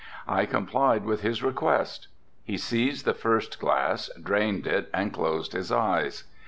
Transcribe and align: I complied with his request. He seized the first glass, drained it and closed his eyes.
I 0.27 0.47
complied 0.47 1.05
with 1.05 1.21
his 1.21 1.43
request. 1.43 2.07
He 2.43 2.57
seized 2.57 3.05
the 3.05 3.13
first 3.13 3.59
glass, 3.59 4.09
drained 4.19 4.65
it 4.65 4.89
and 4.91 5.13
closed 5.13 5.53
his 5.53 5.71
eyes. 5.71 6.23